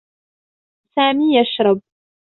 [0.95, 1.81] سامي يشرب.